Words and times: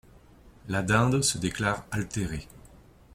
La 0.67 0.81
Dinde 0.81 1.21
se 1.21 1.37
déclare 1.37 1.85
altérée. 1.91 2.47